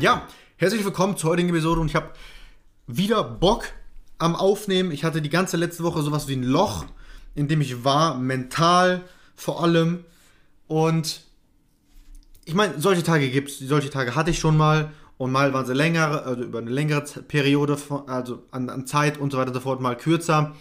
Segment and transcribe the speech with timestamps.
[0.00, 2.08] Ja, herzlich willkommen zur heutigen Episode und ich habe
[2.86, 3.64] wieder Bock
[4.16, 4.92] am Aufnehmen.
[4.92, 6.86] Ich hatte die ganze letzte Woche sowas wie ein Loch,
[7.34, 9.02] in dem ich war, mental
[9.36, 10.06] vor allem.
[10.68, 11.20] Und
[12.46, 15.66] ich meine, solche Tage gibt es, solche Tage hatte ich schon mal und mal waren
[15.66, 19.54] sie länger, also über eine längere Periode, also an, an Zeit und so weiter und
[19.54, 20.56] so fort, mal kürzer.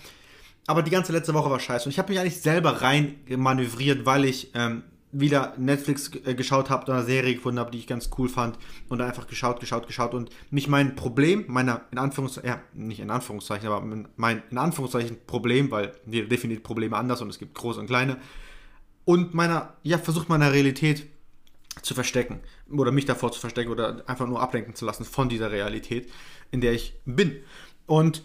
[0.68, 1.86] Aber die ganze letzte Woche war scheiße.
[1.86, 6.70] Und ich habe mich eigentlich selber rein manövriert, weil ich ähm, wieder Netflix äh, geschaut
[6.70, 8.58] habe, eine Serie gefunden habe, die ich ganz cool fand
[8.90, 13.10] und einfach geschaut, geschaut, geschaut und mich mein Problem, meiner in Anführungszeichen, ja, nicht in
[13.10, 13.86] Anführungszeichen, aber
[14.16, 18.18] mein in Anführungszeichen Problem, weil jeder definiert Probleme anders und es gibt große und kleine
[19.06, 21.08] und meiner, ja, versucht meiner Realität
[21.82, 25.52] zu verstecken oder mich davor zu verstecken oder einfach nur ablenken zu lassen von dieser
[25.52, 26.12] Realität,
[26.52, 27.38] in der ich bin.
[27.88, 28.24] Und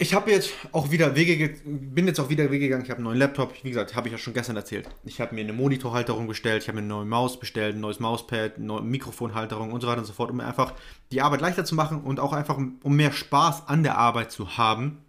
[0.00, 2.84] ich habe jetzt auch wieder Wege, bin jetzt auch wieder Wege gegangen.
[2.84, 3.52] Ich habe einen neuen Laptop.
[3.62, 4.88] Wie gesagt, habe ich ja schon gestern erzählt.
[5.04, 6.62] Ich habe mir eine Monitorhalterung bestellt.
[6.62, 9.88] Ich habe mir eine neue Maus bestellt, ein neues Mauspad, eine neue Mikrofonhalterung und so
[9.88, 10.72] weiter und so fort, um einfach
[11.12, 14.56] die Arbeit leichter zu machen und auch einfach um mehr Spaß an der Arbeit zu
[14.56, 15.04] haben.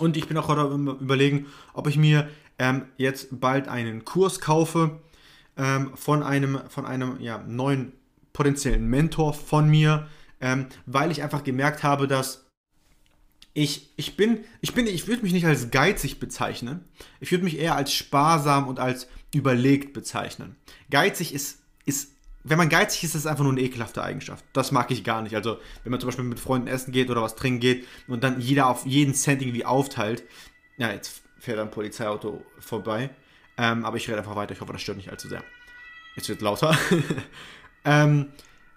[0.00, 4.98] Und ich bin auch gerade überlegen, ob ich mir ähm, jetzt bald einen Kurs kaufe
[5.56, 7.92] ähm, von einem, von einem ja, neuen
[8.32, 10.08] potenziellen Mentor von mir,
[10.40, 12.47] ähm, weil ich einfach gemerkt habe, dass
[13.54, 16.84] ich, ich bin, ich bin, ich würde mich nicht als geizig bezeichnen.
[17.20, 20.56] Ich würde mich eher als sparsam und als überlegt bezeichnen.
[20.90, 22.12] Geizig ist, ist,
[22.44, 24.44] wenn man geizig ist, ist es einfach nur eine ekelhafte Eigenschaft.
[24.52, 25.34] Das mag ich gar nicht.
[25.34, 28.40] Also, wenn man zum Beispiel mit Freunden essen geht oder was trinken geht und dann
[28.40, 30.24] jeder auf jeden Cent irgendwie aufteilt.
[30.76, 33.10] Ja, jetzt fährt ein Polizeiauto vorbei.
[33.56, 34.52] Ähm, aber ich rede einfach weiter.
[34.52, 35.42] Ich hoffe, das stört nicht allzu sehr.
[36.14, 36.78] Jetzt wird lauter.
[37.84, 38.26] ähm,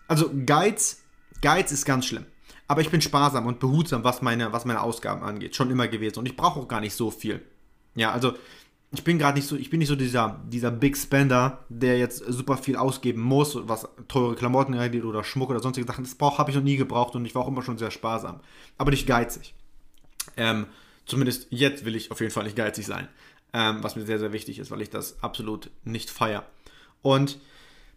[0.08, 1.04] also, Geiz,
[1.42, 2.26] Geiz ist ganz schlimm.
[2.72, 5.58] Aber ich bin sparsam und behutsam, was meine, was meine Ausgaben angeht.
[5.58, 6.20] Schon immer gewesen.
[6.20, 7.42] Und ich brauche auch gar nicht so viel.
[7.96, 8.32] Ja, also
[8.94, 12.20] ich bin gerade nicht so, ich bin nicht so dieser, dieser Big Spender, der jetzt
[12.20, 16.06] super viel ausgeben muss, was teure Klamotten angeht oder Schmuck oder sonstige Sachen.
[16.06, 18.40] Das habe ich noch nie gebraucht und ich war auch immer schon sehr sparsam.
[18.78, 19.54] Aber nicht geizig.
[20.38, 20.68] Ähm,
[21.06, 23.10] zumindest jetzt will ich auf jeden Fall nicht geizig sein.
[23.52, 26.46] Ähm, was mir sehr, sehr wichtig ist, weil ich das absolut nicht feiere.
[27.02, 27.38] Und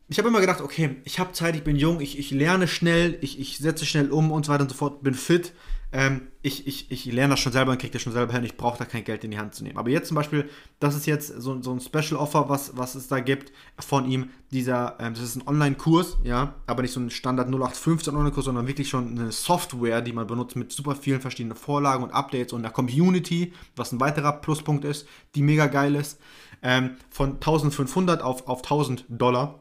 [0.09, 3.19] ich habe immer gedacht, okay, ich habe Zeit, ich bin jung, ich, ich lerne schnell,
[3.23, 5.53] ich, ich setze schnell um und so weiter und so fort, bin fit.
[5.93, 8.43] Ähm, ich, ich, ich lerne das schon selber und kriege das schon selber hin.
[8.43, 9.79] Ich brauche da kein Geld in die Hand zu nehmen.
[9.79, 10.51] Aber jetzt zum Beispiel,
[10.81, 14.31] das ist jetzt so, so ein Special Offer, was, was es da gibt von ihm.
[14.51, 18.67] Dieser, ähm, das ist ein Online-Kurs, ja, aber nicht so ein Standard 0815 Online-Kurs, sondern
[18.67, 22.65] wirklich schon eine Software, die man benutzt mit super vielen verschiedenen Vorlagen und Updates und
[22.65, 26.19] einer Community, was ein weiterer Pluspunkt ist, die mega geil ist.
[26.61, 29.61] Ähm, von 1500 auf, auf 1000 Dollar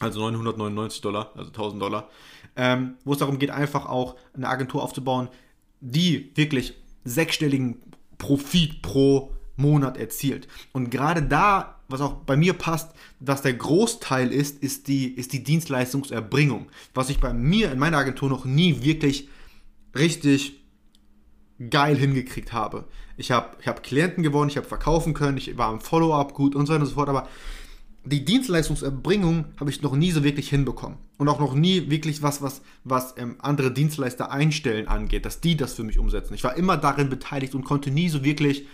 [0.00, 2.08] also 999 Dollar, also 1000 Dollar,
[2.56, 5.28] ähm, wo es darum geht, einfach auch eine Agentur aufzubauen,
[5.80, 6.74] die wirklich
[7.04, 7.80] sechsstelligen
[8.18, 10.48] Profit pro Monat erzielt.
[10.72, 15.32] Und gerade da, was auch bei mir passt, was der Großteil ist, ist die, ist
[15.32, 16.68] die Dienstleistungserbringung.
[16.92, 19.28] Was ich bei mir in meiner Agentur noch nie wirklich
[19.94, 20.60] richtig
[21.70, 22.84] geil hingekriegt habe.
[23.16, 26.56] Ich habe ich hab Klienten gewonnen, ich habe verkaufen können, ich war im Follow-up gut
[26.56, 27.28] und so weiter und so fort, aber
[28.04, 30.98] die Dienstleistungserbringung habe ich noch nie so wirklich hinbekommen.
[31.16, 35.56] Und auch noch nie wirklich was, was, was ähm, andere Dienstleister einstellen angeht, dass die
[35.56, 36.34] das für mich umsetzen.
[36.34, 38.66] Ich war immer darin beteiligt und konnte nie so wirklich,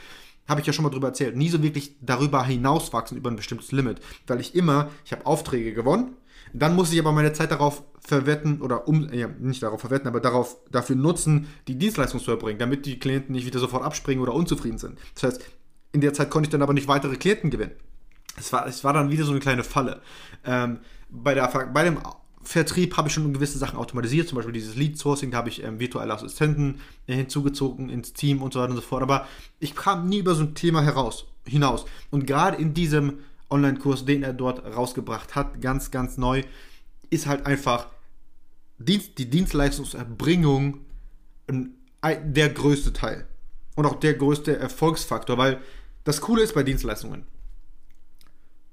[0.48, 3.70] habe ich ja schon mal drüber erzählt, nie so wirklich darüber hinauswachsen über ein bestimmtes
[3.70, 4.00] Limit.
[4.26, 6.16] Weil ich immer, ich habe Aufträge gewonnen,
[6.52, 10.18] dann muss ich aber meine Zeit darauf verwetten oder um, ja, nicht darauf verwetten, aber
[10.18, 14.34] darauf, dafür nutzen, die Dienstleistung zu erbringen, damit die Klienten nicht wieder sofort abspringen oder
[14.34, 14.98] unzufrieden sind.
[15.14, 15.44] Das heißt,
[15.92, 17.72] in der Zeit konnte ich dann aber nicht weitere Klienten gewinnen
[18.40, 20.00] es war, es war dann wieder so eine kleine Falle.
[20.44, 21.98] Ähm, bei, der, bei dem
[22.42, 25.62] Vertrieb habe ich schon gewisse Sachen automatisiert, zum Beispiel dieses Lead Sourcing, da habe ich
[25.62, 29.02] ähm, virtuelle Assistenten äh, hinzugezogen ins Team und so weiter und so fort.
[29.02, 29.28] Aber
[29.58, 31.84] ich kam nie über so ein Thema heraus, hinaus.
[32.10, 33.18] Und gerade in diesem
[33.50, 36.42] Online-Kurs, den er dort rausgebracht hat, ganz, ganz neu,
[37.10, 37.88] ist halt einfach
[38.78, 40.78] Dienst, die Dienstleistungserbringung
[42.02, 43.26] der größte Teil.
[43.74, 45.60] Und auch der größte Erfolgsfaktor, weil
[46.04, 47.24] das Coole ist bei Dienstleistungen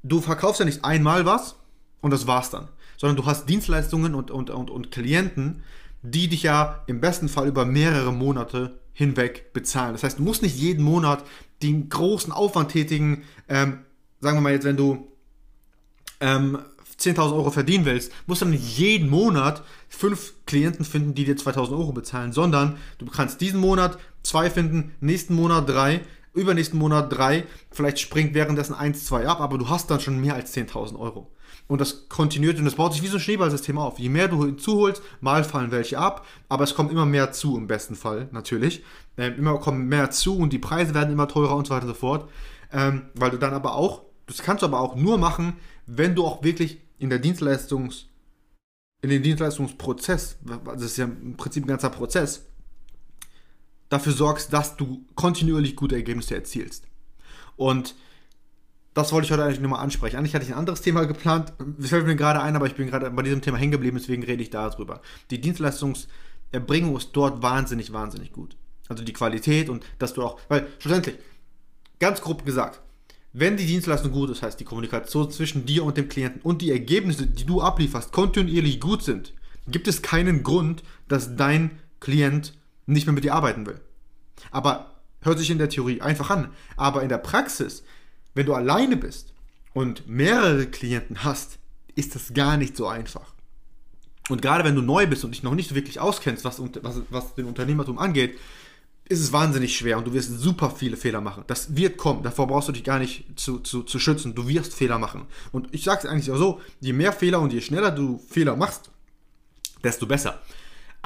[0.07, 1.55] du verkaufst ja nicht einmal was
[2.01, 2.67] und das war's dann,
[2.97, 5.63] sondern du hast Dienstleistungen und, und, und, und Klienten,
[6.01, 9.93] die dich ja im besten Fall über mehrere Monate hinweg bezahlen.
[9.93, 11.23] Das heißt, du musst nicht jeden Monat
[11.61, 13.23] den großen Aufwand tätigen.
[13.47, 13.79] Ähm,
[14.21, 15.07] sagen wir mal jetzt, wenn du
[16.19, 16.59] ähm,
[16.99, 21.35] 10.000 Euro verdienen willst, musst du dann nicht jeden Monat fünf Klienten finden, die dir
[21.35, 26.01] 2.000 Euro bezahlen, sondern du kannst diesen Monat zwei finden, nächsten Monat drei,
[26.37, 30.35] übernächsten Monat drei, vielleicht springt währenddessen eins, zwei ab, aber du hast dann schon mehr
[30.35, 31.31] als 10.000 Euro.
[31.67, 33.99] Und das kontinuiert und das baut sich wie so ein Schneeballsystem auf.
[33.99, 37.67] Je mehr du hinzuholst, mal fallen welche ab, aber es kommt immer mehr zu im
[37.67, 38.83] besten Fall, natürlich.
[39.17, 41.93] Ähm, immer kommen mehr zu und die Preise werden immer teurer und so weiter und
[41.93, 42.29] so fort.
[42.71, 46.25] Ähm, weil du dann aber auch, das kannst du aber auch nur machen, wenn du
[46.25, 48.07] auch wirklich in der Dienstleistungs,
[49.01, 52.45] in den Dienstleistungsprozess, das ist ja im Prinzip ein ganzer Prozess,
[53.89, 56.85] dafür sorgst, dass du kontinuierlich gute Ergebnisse erzielst.
[57.55, 57.95] Und
[58.93, 60.17] das wollte ich heute eigentlich nur mal ansprechen.
[60.17, 62.87] Eigentlich hatte ich ein anderes Thema geplant, das fällt mir gerade ein, aber ich bin
[62.87, 65.01] gerade bei diesem Thema hängen geblieben, deswegen rede ich darüber.
[65.29, 68.57] Die Dienstleistungserbringung ist dort wahnsinnig, wahnsinnig gut.
[68.89, 71.15] Also die Qualität und dass du auch, weil schlussendlich,
[71.99, 72.81] ganz grob gesagt,
[73.33, 76.71] wenn die Dienstleistung gut ist, heißt die Kommunikation zwischen dir und dem Klienten und die
[76.71, 79.33] Ergebnisse, die du ablieferst, kontinuierlich gut sind,
[79.67, 82.56] gibt es keinen Grund, dass dein Klient
[82.87, 83.79] nicht mehr mit dir arbeiten will.
[84.51, 86.49] Aber hört sich in der Theorie einfach an.
[86.75, 87.83] Aber in der Praxis
[88.37, 89.33] wenn du alleine bist
[89.73, 91.57] und mehrere Klienten hast,
[91.95, 93.33] ist das gar nicht so einfach.
[94.29, 97.33] Und gerade wenn du neu bist und dich noch nicht wirklich auskennst, was, was, was
[97.33, 98.37] den Unternehmertum angeht,
[99.09, 101.45] ist es wahnsinnig schwer und du wirst super viele Fehler machen.
[101.47, 104.35] Das wird kommen, davor brauchst du dich gar nicht zu, zu, zu schützen.
[104.35, 105.25] Du wirst Fehler machen.
[105.51, 108.55] Und ich sage es eigentlich auch so, je mehr Fehler und je schneller du Fehler
[108.55, 108.91] machst,
[109.83, 110.43] desto besser.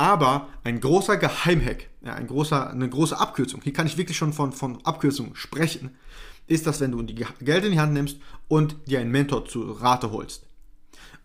[0.01, 4.33] Aber ein großer Geheimhack, ja, ein großer, eine große Abkürzung, hier kann ich wirklich schon
[4.33, 5.92] von, von Abkürzung sprechen,
[6.48, 8.18] ist das, wenn du die Geld in die Hand nimmst
[8.48, 10.48] und dir einen Mentor zu Rate holst.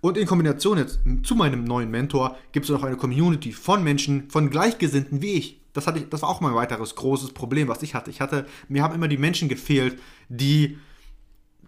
[0.02, 4.28] Und in Kombination jetzt zu meinem neuen Mentor gibt es noch eine Community von Menschen,
[4.28, 5.58] von Gleichgesinnten wie ich.
[5.72, 8.10] Das, hatte ich, das war auch mein weiteres großes Problem, was ich hatte.
[8.10, 10.76] Ich hatte, mir haben immer die Menschen gefehlt, die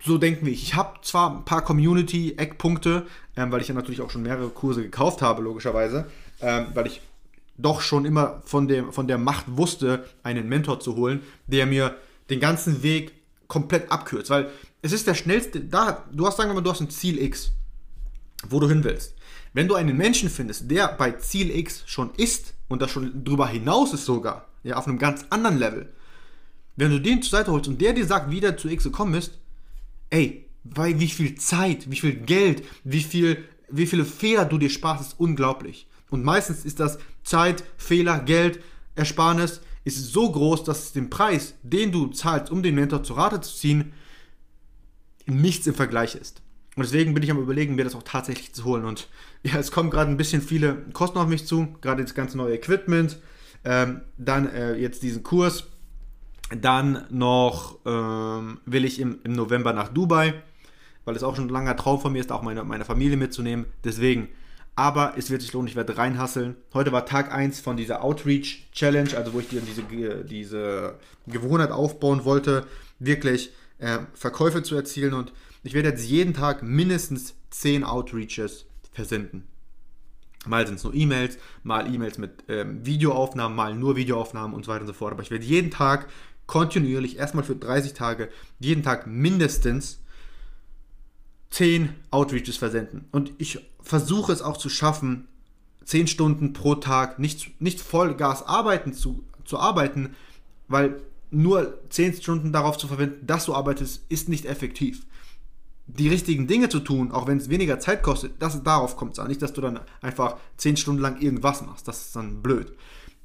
[0.04, 0.62] so denken wie ich.
[0.62, 4.82] Ich habe zwar ein paar Community-Eckpunkte, ähm, weil ich ja natürlich auch schon mehrere Kurse
[4.82, 6.06] gekauft habe, logischerweise,
[6.40, 7.00] ähm, weil ich
[7.56, 11.96] doch schon immer von, dem, von der Macht wusste, einen Mentor zu holen, der mir
[12.30, 13.12] den ganzen Weg
[13.48, 14.50] komplett abkürzt, weil
[14.82, 17.50] es ist der schnellste, da, du hast, sagen wir mal, du hast ein Ziel X,
[18.48, 19.14] wo du hin willst.
[19.52, 23.48] Wenn du einen Menschen findest, der bei Ziel X schon ist und das schon drüber
[23.48, 25.92] hinaus ist sogar, ja, auf einem ganz anderen Level,
[26.76, 29.14] wenn du den zur Seite holst und der dir sagt, wie der zu X gekommen
[29.14, 29.38] ist,
[30.10, 34.70] ey, weil wie viel Zeit, wie viel Geld, wie viel, wie viele Fehler du dir
[34.70, 35.87] sparst, ist unglaublich.
[36.10, 38.60] Und meistens ist das Zeit, Fehler, Geld,
[38.94, 43.16] Ersparnis ist so groß, dass es den Preis, den du zahlst, um den Mentor zur
[43.16, 43.92] Rate zu ziehen,
[45.26, 46.42] nichts im Vergleich ist.
[46.76, 48.84] Und deswegen bin ich am überlegen, mir das auch tatsächlich zu holen.
[48.84, 49.08] Und
[49.42, 52.54] ja, es kommen gerade ein bisschen viele Kosten auf mich zu, gerade das ganze neue
[52.54, 53.18] Equipment,
[53.64, 55.64] ähm, dann äh, jetzt diesen Kurs,
[56.56, 60.34] dann noch ähm, will ich im, im November nach Dubai,
[61.04, 63.66] weil es auch schon ein langer Traum von mir ist, auch meine, meine Familie mitzunehmen.
[63.84, 64.28] Deswegen
[64.78, 66.54] aber es wird sich lohnen, ich werde reinhasseln.
[66.72, 69.82] Heute war Tag 1 von dieser Outreach Challenge, also wo ich dir diese,
[70.24, 70.94] diese
[71.26, 72.64] Gewohnheit aufbauen wollte,
[73.00, 75.32] wirklich äh, Verkäufe zu erzielen und
[75.64, 79.48] ich werde jetzt jeden Tag mindestens 10 Outreaches versenden.
[80.46, 84.70] Mal sind es nur E-Mails, mal E-Mails mit ähm, Videoaufnahmen, mal nur Videoaufnahmen und so
[84.70, 85.12] weiter und so fort.
[85.12, 86.06] Aber ich werde jeden Tag
[86.46, 88.28] kontinuierlich, erstmal für 30 Tage,
[88.60, 89.98] jeden Tag mindestens
[91.50, 93.06] 10 Outreaches versenden.
[93.10, 93.58] Und ich
[93.88, 95.26] versuche es auch zu schaffen,
[95.84, 100.14] 10 Stunden pro Tag nicht, nicht Vollgas arbeiten zu, zu arbeiten,
[100.68, 105.06] weil nur 10 Stunden darauf zu verwenden, dass du arbeitest, ist nicht effektiv.
[105.86, 109.18] Die richtigen Dinge zu tun, auch wenn es weniger Zeit kostet, das, darauf kommt es
[109.18, 109.28] an.
[109.28, 111.88] Nicht, dass du dann einfach 10 Stunden lang irgendwas machst.
[111.88, 112.76] Das ist dann blöd.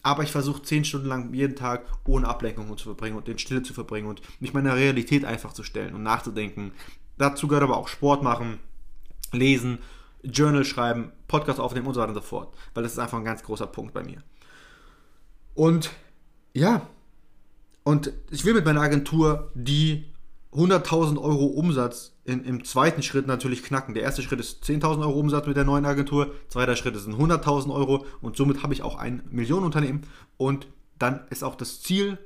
[0.01, 3.63] Aber ich versuche 10 Stunden lang jeden Tag ohne Ablenkung zu verbringen und in Stille
[3.63, 6.71] zu verbringen und mich meiner Realität einfach zu stellen und nachzudenken,
[7.17, 8.59] Dazu gehört aber auch Sport machen,
[9.31, 9.79] lesen,
[10.23, 12.53] Journal schreiben, Podcast aufnehmen und so weiter und so fort.
[12.73, 14.23] Weil das ist einfach ein ganz großer Punkt bei mir.
[15.53, 15.91] Und
[16.53, 16.87] ja,
[17.83, 20.05] und ich will mit meiner Agentur die
[20.53, 23.93] 100.000 Euro Umsatz in, im zweiten Schritt natürlich knacken.
[23.93, 27.73] Der erste Schritt ist 10.000 Euro Umsatz mit der neuen Agentur, zweiter Schritt ist 100.000
[27.73, 30.05] Euro und somit habe ich auch ein Millionenunternehmen
[30.37, 30.67] und
[30.99, 32.17] dann ist auch das Ziel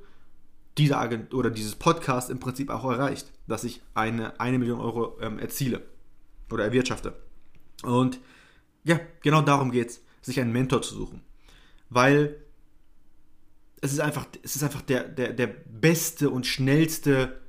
[0.77, 5.17] dieser Agent oder dieses Podcast im Prinzip auch erreicht, dass ich eine, eine Million Euro
[5.21, 5.81] ähm, erziele
[6.51, 7.15] oder erwirtschafte.
[7.83, 8.19] Und
[8.83, 11.21] ja, genau darum geht es, sich einen Mentor zu suchen.
[11.89, 12.37] Weil
[13.81, 17.39] es ist einfach, es ist einfach der, der, der beste und schnellste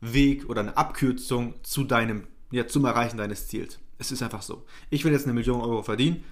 [0.00, 3.78] Weg oder eine Abkürzung zu deinem, ja, zum Erreichen deines Ziels.
[3.98, 4.64] Es ist einfach so.
[4.90, 6.24] Ich will jetzt eine Million Euro verdienen.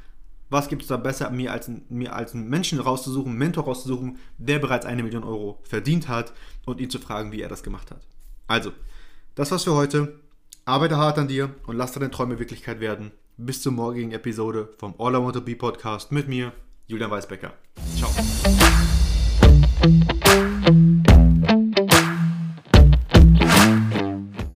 [0.49, 4.19] Was gibt es da besser, mir als, mir als einen Menschen rauszusuchen, einen Mentor rauszusuchen,
[4.39, 6.33] der bereits eine Million Euro verdient hat
[6.65, 8.07] und ihn zu fragen, wie er das gemacht hat.
[8.47, 8.73] Also,
[9.35, 10.21] das war's für heute.
[10.65, 14.95] Arbeite hart an dir und lass deine Träume Wirklichkeit werden bis zur morgigen Episode vom
[14.99, 16.53] All I Want to Be Podcast mit mir,
[16.87, 17.53] Julian Weisbecker.
[17.97, 18.11] Ciao.